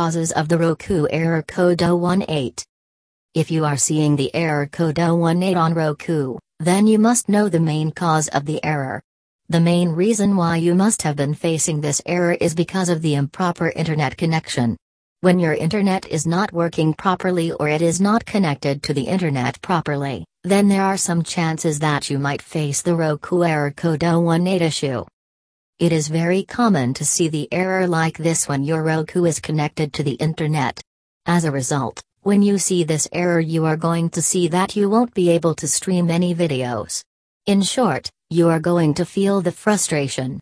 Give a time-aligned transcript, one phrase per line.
[0.00, 2.54] causes of the Roku error code 018.
[3.34, 7.60] If you are seeing the error code 018 on Roku, then you must know the
[7.60, 9.02] main cause of the error.
[9.50, 13.14] The main reason why you must have been facing this error is because of the
[13.14, 14.78] improper internet connection.
[15.20, 19.60] When your internet is not working properly or it is not connected to the internet
[19.60, 24.62] properly, then there are some chances that you might face the Roku error code 018
[24.62, 25.04] issue.
[25.80, 29.94] It is very common to see the error like this when your Roku is connected
[29.94, 30.78] to the internet.
[31.24, 34.90] As a result, when you see this error you are going to see that you
[34.90, 37.02] won't be able to stream any videos.
[37.46, 40.38] In short, you are going to feel the frustration.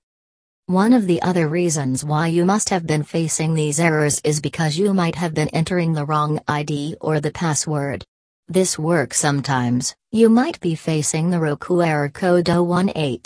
[0.67, 4.77] One of the other reasons why you must have been facing these errors is because
[4.77, 8.05] you might have been entering the wrong ID or the password.
[8.49, 13.21] This works sometimes, you might be facing the Roku error code 018.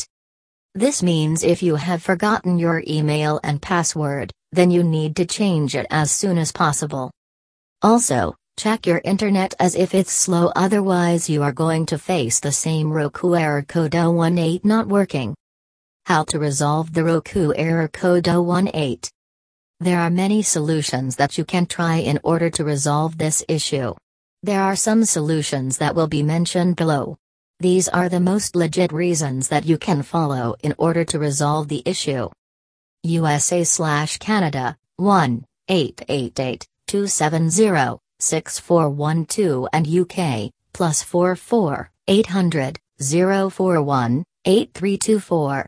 [0.74, 5.76] This means if you have forgotten your email and password, then you need to change
[5.76, 7.10] it as soon as possible.
[7.82, 12.52] Also, check your internet as if it's slow otherwise you are going to face the
[12.52, 15.34] same Roku error code 018 not working.
[16.06, 19.00] How to resolve the Roku error code 018.
[19.80, 23.94] There are many solutions that you can try in order to resolve this issue.
[24.42, 27.18] There are some solutions that will be mentioned below.
[27.62, 31.84] These are the most legit reasons that you can follow in order to resolve the
[31.86, 32.28] issue.
[33.04, 45.60] USA slash Canada, 1 888 270 6412 and UK, plus 44 800 041 8324.